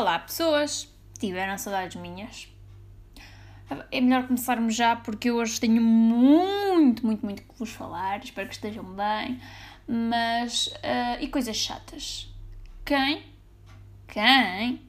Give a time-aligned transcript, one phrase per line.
[0.00, 0.88] Olá, pessoas!
[1.18, 2.48] Tiveram saudades minhas?
[3.90, 8.24] É melhor começarmos já porque eu hoje tenho muito, muito, muito que vos falar.
[8.24, 9.38] Espero que estejam bem.
[9.86, 10.68] Mas.
[10.68, 12.34] Uh, e coisas chatas.
[12.82, 13.26] Quem?
[14.08, 14.80] Quem?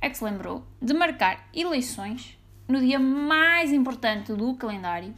[0.00, 2.34] É que se lembrou de marcar eleições
[2.66, 5.12] no dia mais importante do calendário,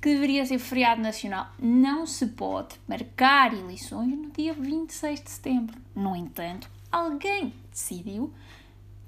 [0.00, 1.52] que deveria ser feriado nacional.
[1.56, 5.80] Não se pode marcar eleições no dia 26 de setembro.
[5.94, 8.34] No entanto, alguém decidiu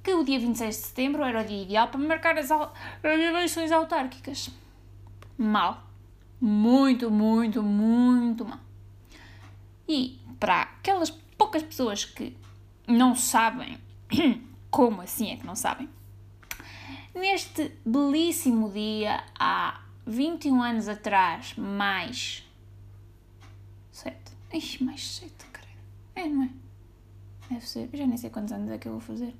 [0.04, 2.50] que o dia 26 de setembro era o dia ideal para marcar as,
[3.02, 4.50] eleições autárquicas.
[5.38, 5.82] Mal.
[6.38, 8.60] Muito, muito, muito mal.
[9.88, 12.36] E para aquelas poucas pessoas que
[12.86, 13.78] não sabem
[14.70, 15.88] como assim é que não sabem,
[17.14, 22.46] neste belíssimo dia, há 21 anos atrás, mais
[23.90, 24.16] 7.
[24.52, 25.68] Ixi, mais 7, credo.
[26.14, 26.50] É, não é?
[27.48, 27.88] Deve ser.
[27.90, 29.34] Eu já nem sei quantos anos é que eu vou fazer.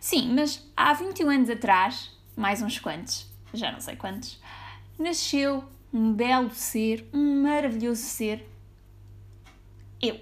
[0.00, 4.40] Sim, mas há 21 anos atrás, mais uns quantos, já não sei quantos,
[4.98, 8.48] nasceu um belo ser, um maravilhoso ser,
[10.00, 10.20] eu.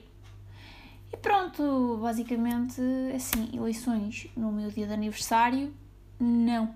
[1.13, 2.81] E pronto, basicamente,
[3.15, 5.75] assim, eleições no meu dia de aniversário,
[6.19, 6.75] não.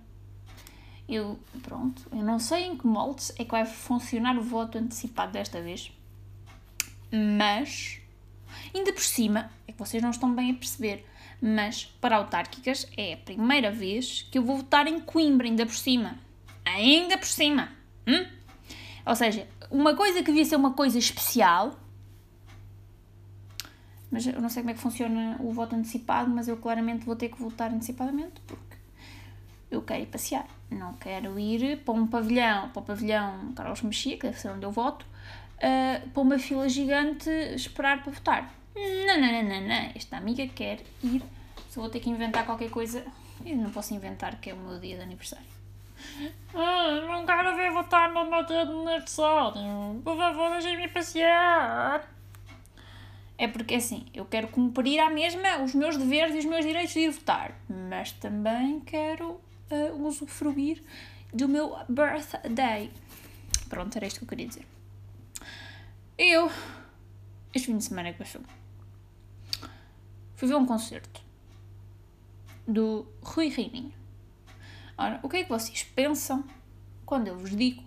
[1.08, 5.32] Eu, pronto, eu não sei em que moldes é que vai funcionar o voto antecipado
[5.32, 5.90] desta vez,
[7.10, 8.00] mas
[8.74, 11.04] Ainda por cima, é que vocês não estão bem a perceber,
[11.41, 15.74] mas para autárquicas é a primeira vez que eu vou votar em Coimbra, ainda por
[15.74, 16.19] cima.
[16.64, 17.70] Ainda por cima.
[18.06, 18.27] Hum?
[19.06, 21.78] Ou seja, uma coisa que devia ser uma coisa especial,
[24.11, 27.16] mas eu não sei como é que funciona o voto antecipado, mas eu claramente vou
[27.16, 28.77] ter que votar antecipadamente porque
[29.70, 30.46] eu quero ir passear.
[30.68, 34.64] Não quero ir para um pavilhão, para o pavilhão Carlos Mexia, que deve ser onde
[34.66, 35.06] eu voto,
[35.56, 38.59] uh, para uma fila gigante esperar para votar.
[38.74, 39.92] Não, não, não, não, não.
[39.94, 41.22] Esta amiga quer ir.
[41.68, 43.04] Se vou ter que inventar qualquer coisa,
[43.44, 45.46] eu não posso inventar que é o meu dia de aniversário.
[46.55, 50.00] Ah, não quero ver votar no meu dia de aniversário.
[50.02, 52.08] Por favor, deixem-me passear.
[53.39, 56.92] É porque assim, eu quero cumprir à mesma os meus deveres e os meus direitos
[56.92, 59.40] de ir votar, mas também quero
[59.70, 60.83] uh, usufruir
[61.33, 62.90] do meu birthday.
[63.70, 64.66] Pronto, era isto que eu queria dizer.
[66.18, 66.50] Eu,
[67.55, 68.42] este fim de semana que passou,
[70.40, 71.23] fui ver um concerto
[72.67, 73.92] do Rui Reininho.
[74.96, 76.42] Ora, o que é que vocês pensam
[77.05, 77.84] quando eu vos digo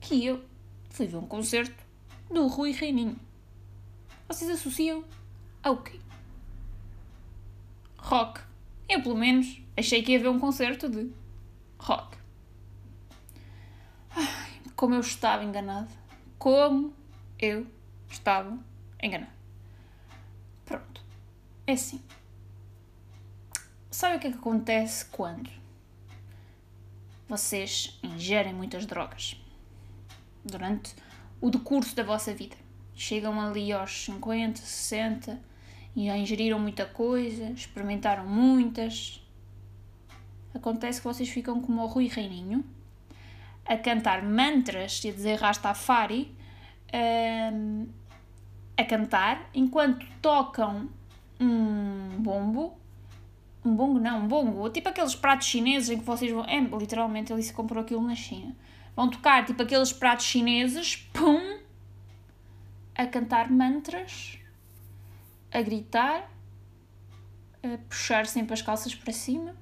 [0.00, 0.44] que eu
[0.90, 1.80] fui ver um concerto
[2.28, 3.16] do Rui Reininho?
[4.26, 5.04] Vocês associam
[5.62, 6.00] ao quê?
[7.98, 8.40] Rock.
[8.88, 11.08] Eu, pelo menos, achei que ia ver um concerto de
[11.78, 12.18] rock.
[14.10, 15.94] Ai, como eu estava enganado.
[16.36, 16.92] Como
[17.38, 17.64] eu
[18.10, 18.58] estava
[19.00, 19.41] enganado.
[21.66, 22.00] É assim.
[23.90, 25.50] Sabe o que é que acontece quando
[27.28, 29.36] vocês ingerem muitas drogas
[30.44, 30.94] durante
[31.40, 32.56] o decurso da vossa vida?
[32.94, 35.38] Chegam ali aos 50, 60
[35.94, 39.22] e já ingeriram muita coisa, experimentaram muitas.
[40.54, 42.64] Acontece que vocês ficam como o Rui Reininho
[43.64, 46.34] a cantar mantras e a dizer Rastafari
[47.52, 47.86] um,
[48.76, 50.90] a cantar enquanto tocam
[51.42, 52.76] um bombo.
[53.64, 54.68] Um bongo não, um bongo.
[54.70, 56.44] Tipo aqueles pratos chineses em que vocês vão.
[56.44, 58.54] É, literalmente ele se comprou aquilo na China.
[58.94, 61.58] Vão tocar tipo aqueles pratos chineses, pum!
[62.94, 64.38] A cantar mantras,
[65.50, 66.30] a gritar,
[67.62, 69.56] a puxar sempre as calças para cima,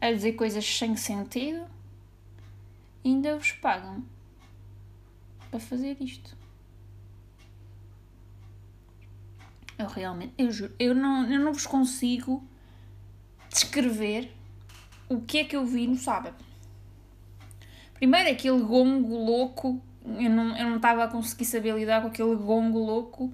[0.00, 1.66] a dizer coisas sem sentido.
[3.04, 4.04] E ainda vos pagam
[5.50, 6.41] para fazer isto.
[9.78, 12.42] Eu realmente, eu juro, eu não, eu não vos consigo
[13.48, 14.32] descrever
[15.08, 16.36] o que é que eu vi no sábado.
[17.94, 22.34] Primeiro, aquele gongo louco, eu não, eu não estava a conseguir saber lidar com aquele
[22.36, 23.32] gongo louco.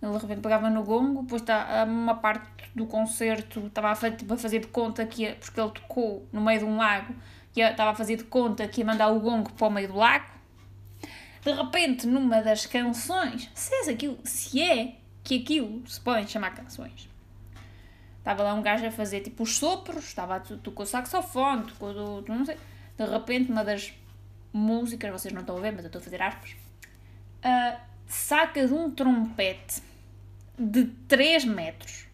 [0.00, 4.32] Ele de repente pegava no gongo, depois tá, uma parte do concerto estava a, tipo,
[4.34, 7.14] a fazer de conta que ia, porque ele tocou no meio de um lago,
[7.56, 9.96] e estava a fazer de conta que ia mandar o gongo para o meio do
[9.96, 10.38] lago
[11.48, 14.96] de repente, numa das canções, se é aquilo, se é
[15.28, 17.06] que aquilo se podem chamar canções.
[18.16, 21.92] Estava lá um gajo a fazer tipo os sopros, estava a tocou saxofone, tocou
[22.22, 22.56] do, não sei.
[22.96, 23.92] De repente, uma das
[24.50, 28.72] músicas, vocês não estão a ver, mas eu estou a fazer aspas, uh, saca de
[28.72, 29.82] um trompete
[30.58, 32.06] de 3 metros.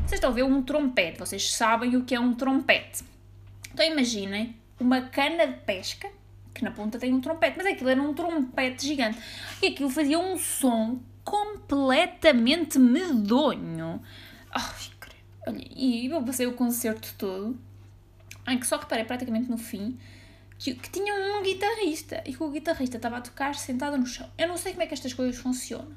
[0.00, 3.04] Vocês estão a ver um trompete, vocês sabem o que é um trompete.
[3.72, 6.10] Então imaginem uma cana de pesca
[6.52, 9.18] que na ponta tem um trompete, mas aquilo era um trompete gigante.
[9.62, 11.00] E aquilo fazia um som
[11.30, 14.02] completamente medonho.
[14.98, 15.16] Credo.
[15.46, 17.56] Olha, e eu passei o concerto todo,
[18.48, 19.96] em que só reparei praticamente no fim
[20.58, 24.28] que, que tinha um guitarrista e que o guitarrista estava a tocar sentado no chão.
[24.36, 25.94] Eu não sei como é que estas coisas funcionam,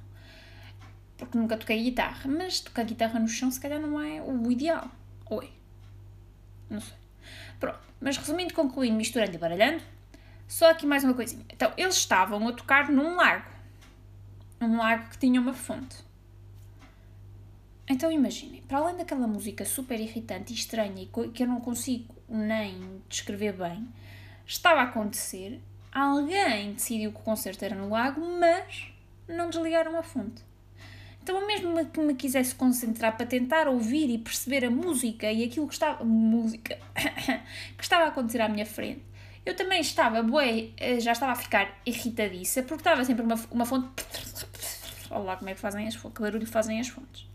[1.18, 4.90] porque nunca toquei guitarra, mas tocar guitarra no chão se calhar não é o ideal.
[5.32, 5.50] Oi.
[6.70, 6.96] Não sei.
[7.60, 9.82] Pronto, mas resumindo, concluindo, misturando e baralhando,
[10.48, 11.44] só aqui mais uma coisinha.
[11.50, 13.53] Então, eles estavam a tocar num lago.
[14.64, 15.98] Um lago que tinha uma fonte.
[17.90, 22.16] Então imaginem, para além daquela música super irritante e estranha e que eu não consigo
[22.30, 23.86] nem descrever bem,
[24.48, 25.60] estava a acontecer,
[25.92, 28.88] alguém decidiu que o concerto era no lago, mas
[29.28, 30.42] não desligaram a fonte.
[31.22, 35.68] Então, mesmo que me quisesse concentrar para tentar ouvir e perceber a música e aquilo
[35.68, 36.78] que estava, música,
[37.78, 39.02] que estava a acontecer à minha frente,
[39.46, 43.66] eu também estava, bué, eh, já estava a ficar irritadiça, porque estava sempre uma, uma
[43.66, 43.90] fonte.
[45.14, 47.28] Olha lá como é que fazem as fontes, que barulho fazem as fontes.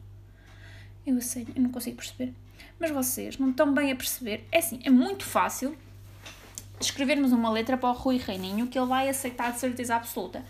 [1.07, 2.35] Eu sei, eu não consigo perceber.
[2.79, 4.47] Mas vocês não estão bem a perceber.
[4.53, 5.77] É assim, é muito fácil
[6.81, 10.45] escrevermos uma letra para o Rui Reininho que ele vai aceitar de certeza absoluta.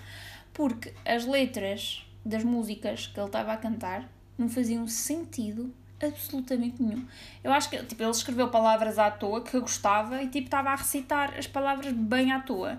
[0.53, 7.07] Porque as letras das músicas que ele estava a cantar não faziam sentido absolutamente nenhum.
[7.43, 10.71] Eu acho que tipo, ele escreveu palavras à toa que eu gostava e tipo estava
[10.71, 12.79] a recitar as palavras bem à toa.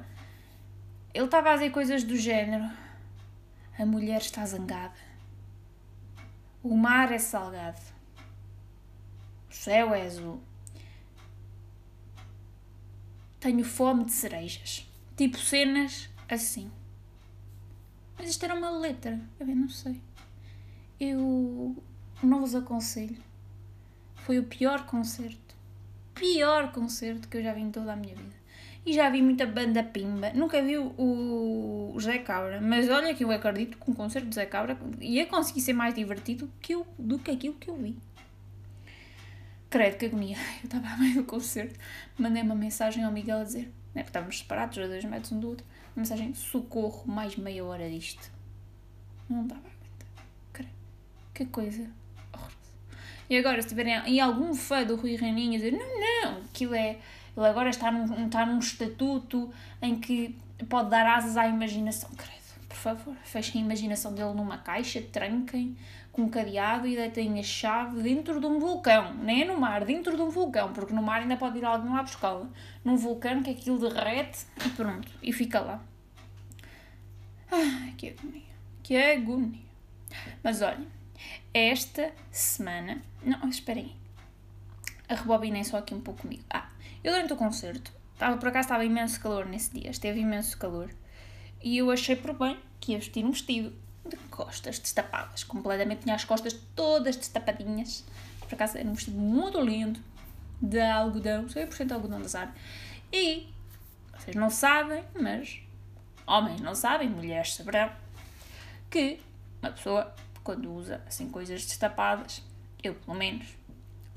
[1.14, 2.70] Ele estava a dizer coisas do género:
[3.80, 5.00] A mulher está zangada.
[6.62, 7.80] O mar é salgado.
[9.50, 10.44] O céu é azul.
[13.40, 14.86] Tenho fome de cerejas.
[15.16, 16.70] Tipo cenas assim.
[18.18, 19.18] Mas isto era uma letra.
[19.40, 20.02] Eu não sei.
[21.00, 21.82] Eu
[22.22, 23.24] não vos aconselho.
[24.14, 25.56] Foi o pior concerto.
[26.14, 28.36] Pior concerto que eu já vi em toda a minha vida.
[28.86, 30.32] E já vi muita banda pimba.
[30.34, 32.60] Nunca vi o, o Zé Cabra.
[32.62, 35.94] Mas olha que eu acredito que um concerto de Zé Cabra ia conseguir ser mais
[35.94, 37.98] divertido que eu, do que aquilo que eu vi.
[39.70, 40.38] Credo que agonia.
[40.64, 41.80] Eu estava a meio do concerto.
[42.18, 45.50] Mandei uma mensagem ao Miguel a dizer, né, estávamos separados a dois metros um do
[45.50, 45.66] outro.
[45.96, 48.32] Uma mensagem: socorro, mais meia hora disto.
[49.30, 50.26] Não estava a aguentar.
[50.52, 50.72] Credo.
[51.36, 51.88] Que coisa
[53.30, 56.74] e agora, se tiverem e algum fã do Rui Reininho a dizer não, não, aquilo
[56.74, 56.98] é.
[57.36, 60.38] Ele agora está num, está num estatuto em que
[60.68, 62.10] pode dar asas à imaginação.
[62.12, 65.78] Credo, por favor, fechem a imaginação dele numa caixa, tranquem
[66.12, 69.14] com um cadeado e deitem a chave dentro de um vulcão.
[69.16, 71.92] Nem é no mar, dentro de um vulcão, porque no mar ainda pode ir alguém
[71.92, 72.48] lá buscá-la.
[72.84, 75.82] Num vulcão que aquilo derrete e pronto, e fica lá.
[77.52, 78.42] Ah, que agonia,
[78.84, 79.70] que agonia.
[80.44, 80.88] Mas olhem,
[81.54, 83.02] esta semana.
[83.24, 83.96] Não, esperem.
[85.08, 86.44] A rebobinem só aqui um pouco comigo.
[86.50, 86.69] Ah,
[87.04, 90.90] eu durante o concerto, estava, por acaso estava imenso calor nesse dia, esteve imenso calor,
[91.62, 93.74] e eu achei por bem que ia vestir um vestido
[94.08, 98.04] de costas destapadas, completamente, tinha as costas todas destapadinhas.
[98.40, 100.00] Por acaso era um vestido muito lindo,
[100.62, 102.56] de algodão, 100% algodão de azar.
[103.12, 103.48] E,
[104.18, 105.60] vocês não sabem, mas
[106.26, 107.92] homens não sabem, mulheres saberão,
[108.90, 109.20] que
[109.62, 110.14] uma pessoa
[110.44, 112.44] quando usa assim coisas destapadas,
[112.82, 113.48] eu pelo menos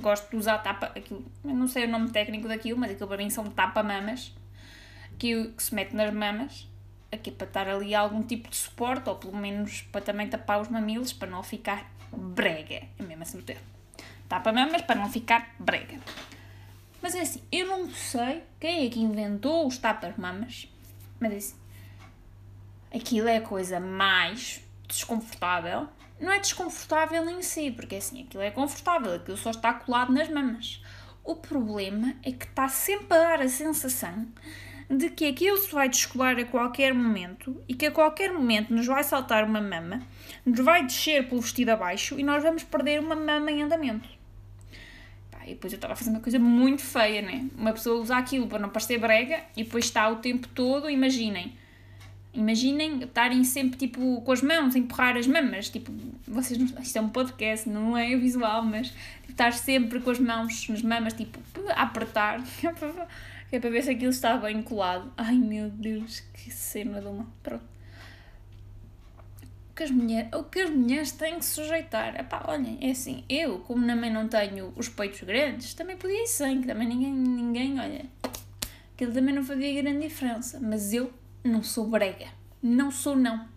[0.01, 3.31] gosto de usar tapa, aquilo, não sei o nome técnico daquilo, mas aquilo para mim
[3.31, 4.33] são tapa-mamas,
[5.19, 6.69] que, que se mete nas mamas,
[7.11, 10.69] aqui para estar ali algum tipo de suporte, ou pelo menos para também tapar os
[10.69, 13.63] mamilos, para não ficar brega, é mesmo assim o termo.
[14.29, 15.99] Tapa-mamas para não ficar brega.
[17.01, 20.69] Mas é assim, eu não sei quem é que inventou os tapas-mamas,
[21.21, 21.57] mas é assim,
[22.95, 25.89] aquilo é a coisa mais desconfortável
[26.23, 30.29] não é desconfortável em si, porque assim, aquilo é confortável, aquilo só está colado nas
[30.29, 30.83] mamas.
[31.25, 34.27] O problema é que está sempre a dar a sensação
[34.89, 38.87] de que aquilo se vai descolar a qualquer momento e que a qualquer momento nos
[38.87, 40.01] vai saltar uma mama,
[40.45, 44.09] nos vai descer pelo vestido abaixo e nós vamos perder uma mama em andamento.
[45.45, 47.49] E depois eu estava a fazer uma coisa muito feia, né?
[47.57, 51.57] Uma pessoa usa aquilo para não parecer brega e depois está o tempo todo, imaginem,
[52.35, 55.93] Imaginem estarem sempre tipo com as mãos a empurrar as mamas, tipo,
[56.27, 60.19] vocês não, isto é um podcast, não é visual, mas tipo, estar sempre com as
[60.19, 62.43] mãos nas mamas, tipo, a apertar,
[63.51, 65.13] que é para ver se aquilo está bem colado.
[65.15, 67.27] Ai meu Deus, que cena de uma.
[67.43, 67.65] Pronto.
[69.71, 72.19] O que as mulheres, o que as mulheres têm que sujeitar.
[72.19, 76.27] Epá, olhem, é assim, eu, como também não tenho os peitos grandes, também podia ir
[76.27, 78.07] sem, que também ninguém, ninguém, olha,
[78.95, 81.13] aquilo também não fazia grande diferença, mas eu
[81.45, 82.27] não sou brega.
[82.63, 83.49] Não sou, não.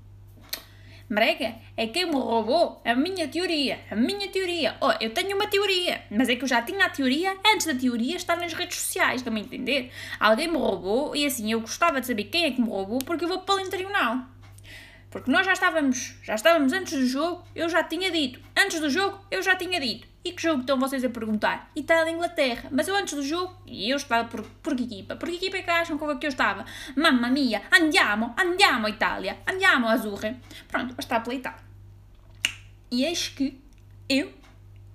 [1.07, 3.79] Brega é quem me roubou a minha teoria.
[3.91, 4.75] A minha teoria.
[4.81, 7.75] Oh, eu tenho uma teoria, mas é que eu já tinha a teoria antes da
[7.75, 9.91] teoria estar nas redes sociais, estão a entender?
[10.19, 13.23] Alguém me roubou e assim eu gostava de saber quem é que me roubou porque
[13.23, 14.17] eu vou para o tribunal.
[15.11, 18.39] Porque nós já estávamos, já estávamos antes do jogo, eu já tinha dito.
[18.57, 20.14] Antes do jogo, eu já tinha dito.
[20.25, 21.69] E que jogo estão vocês a perguntar?
[21.75, 22.69] Itália-Inglaterra.
[22.71, 25.15] Mas eu antes do jogo, e eu estava por, por que equipa?
[25.15, 26.65] Por que equipa é que acham que eu estava?
[26.97, 30.35] Mamma mia, andiamo, andiamo Itália, andiamo Azurre.
[30.67, 31.59] Pronto, estava pela Itália.
[32.89, 33.61] E eis que
[34.09, 34.33] eu,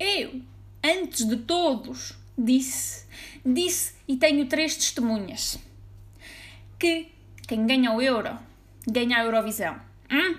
[0.00, 0.42] eu,
[0.82, 3.06] antes de todos, disse,
[3.46, 5.60] disse e tenho três testemunhas,
[6.76, 7.08] que
[7.46, 8.37] quem ganha o Euro,
[8.84, 9.80] ganha a Eurovisão.
[10.10, 10.37] Hum?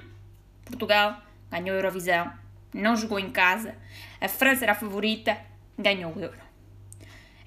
[0.65, 2.29] Portugal ganhou a Eurovisão,
[2.73, 3.75] não jogou em casa.
[4.21, 5.35] A França era a favorita,
[5.75, 6.37] ganhou o Euro.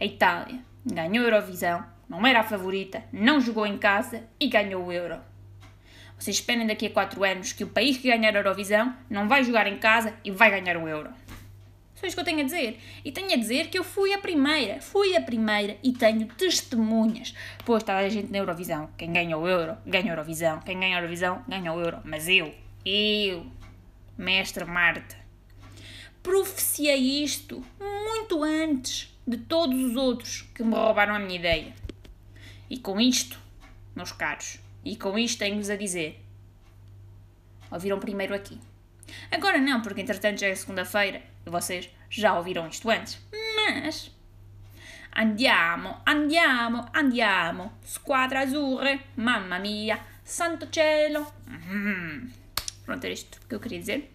[0.00, 4.84] A Itália ganhou a Eurovisão, não era a favorita, não jogou em casa e ganhou
[4.84, 5.20] o Euro.
[6.18, 9.44] Vocês esperem daqui a 4 anos que o país que ganhar a Eurovisão não vai
[9.44, 11.10] jogar em casa e vai ganhar o Euro.
[11.94, 12.80] Só isso que eu tenho a dizer.
[13.04, 17.36] E tenho a dizer que eu fui a primeira, fui a primeira e tenho testemunhas.
[17.64, 18.90] Pois está a gente na Eurovisão.
[18.98, 20.58] Quem ganha o Euro, ganha a Eurovisão.
[20.58, 22.00] Quem ganha a Eurovisão, ganha o Euro.
[22.04, 22.52] Mas eu,
[22.84, 23.46] eu,
[24.18, 25.23] Mestre Marta,
[26.24, 31.74] profeciei isto muito antes de todos os outros que me roubaram a minha ideia.
[32.68, 33.38] E com isto,
[33.94, 36.24] meus caros, e com isto tenho-vos a dizer:
[37.70, 38.58] ouviram primeiro aqui.
[39.30, 43.20] Agora não, porque entretanto já é segunda-feira e vocês já ouviram isto antes.
[43.54, 44.10] Mas.
[45.14, 47.70] Andiamo, andiamo, andiamo.
[47.84, 51.26] Squadra azzurra, mamma mia, santo cielo.
[51.46, 52.28] Hum.
[52.84, 54.13] Pronto, era isto que eu queria dizer.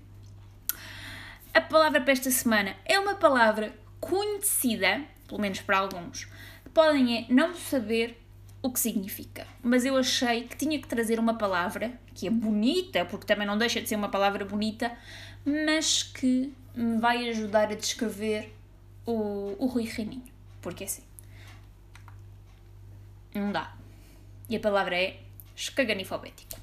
[1.53, 6.27] A palavra para esta semana é uma palavra conhecida, pelo menos para alguns,
[6.73, 8.21] podem não saber
[8.61, 9.47] o que significa.
[9.63, 13.57] Mas eu achei que tinha que trazer uma palavra que é bonita, porque também não
[13.57, 14.95] deixa de ser uma palavra bonita,
[15.43, 18.53] mas que me vai ajudar a descrever
[19.05, 20.31] o, o Rui Reininho.
[20.61, 21.03] Porque é assim.
[23.33, 23.73] Não dá.
[24.47, 25.19] E a palavra é
[25.55, 26.59] escaganifobético.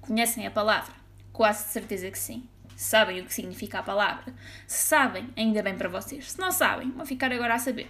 [0.00, 0.94] Conhecem a palavra?
[1.32, 4.34] Quase certeza que sim sabem o que significa a palavra.
[4.66, 6.32] Se sabem, ainda bem para vocês.
[6.32, 7.88] Se não sabem, vão ficar agora a saber.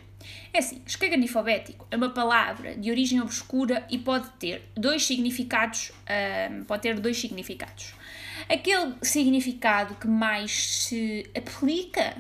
[0.53, 5.93] É assim, escaganifobético é uma palavra de origem obscura e pode ter dois significados,
[6.51, 7.95] um, pode ter dois significados.
[8.49, 12.17] Aquele significado que mais se aplica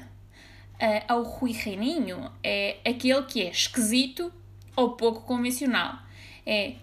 [0.74, 4.32] uh, ao Rui Reininho é aquele que é esquisito
[4.76, 5.98] ou pouco convencional.
[6.46, 6.74] É,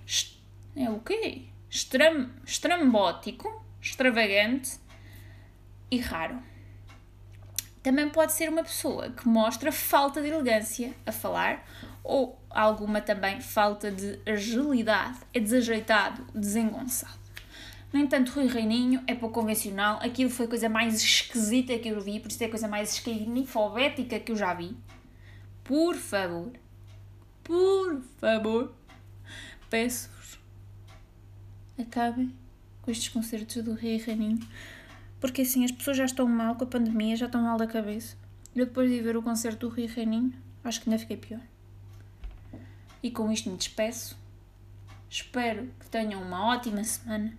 [0.75, 1.43] é o quê?
[1.69, 4.79] Estram, estrambótico, extravagante,
[5.91, 6.39] e raro.
[7.83, 11.65] Também pode ser uma pessoa que mostra falta de elegância a falar
[12.03, 17.19] ou alguma também falta de agilidade, é desajeitado, desengonçado.
[17.91, 21.99] No entanto, Rui Reininho é pouco convencional, aquilo foi a coisa mais esquisita que eu
[21.99, 24.77] vi, por isso é a coisa mais esquinifobética que eu já vi.
[25.63, 26.51] Por favor,
[27.43, 28.73] por favor,
[29.69, 30.39] peço-vos,
[31.77, 32.33] acabem
[32.81, 34.47] com estes concertos do Rui Reininho
[35.21, 38.17] porque assim, as pessoas já estão mal com a pandemia, já estão mal da cabeça.
[38.55, 41.39] Eu depois de ver o concerto do Rio Reininho, acho que ainda fiquei pior.
[43.03, 44.19] E com isto me despeço.
[45.07, 47.37] Espero que tenham uma ótima semana.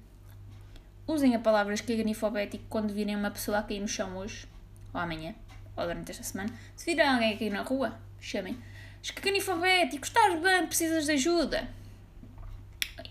[1.06, 4.46] Usem a palavra esquiganifobético quando virem uma pessoa a cair no chão hoje,
[4.94, 5.34] ou amanhã,
[5.76, 6.50] ou durante esta semana.
[6.76, 8.56] Se virem alguém a cair na rua, chamem.
[9.02, 11.81] Esquiganifobético, estás bem, precisas de ajuda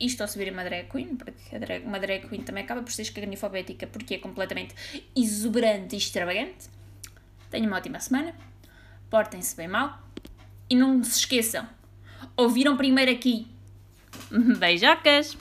[0.02, 3.04] isto ao subir uma drag queen, porque drag, uma drag queen também acaba por ser
[3.04, 4.76] escaganifobética porque é completamente
[5.16, 6.70] exuberante e extravagante.
[7.50, 8.34] Tenham uma ótima semana,
[9.10, 10.02] portem-se bem mal
[10.70, 11.68] e não se esqueçam,
[12.36, 13.48] ouviram primeiro aqui.
[14.60, 15.38] Beijocas!